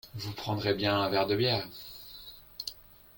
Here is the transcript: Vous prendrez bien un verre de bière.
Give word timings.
Vous 0.15 0.31
prendrez 0.33 0.73
bien 0.73 0.99
un 0.99 1.09
verre 1.09 1.27
de 1.27 1.35
bière. 1.35 1.67